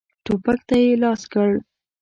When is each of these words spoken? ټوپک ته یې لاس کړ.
ټوپک 0.23 0.59
ته 0.67 0.75
یې 0.83 0.93
لاس 1.03 1.21
کړ. 1.33 1.49